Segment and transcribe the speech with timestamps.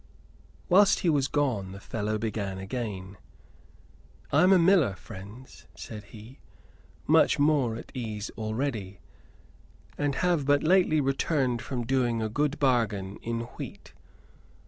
[0.67, 3.17] Whilst he was gone the fellow began again.
[4.31, 6.39] "I am a miller, friends," said he,
[7.05, 8.99] much more at ease already,
[9.99, 13.93] "and have but lately returned from doing a good bargain in wheat.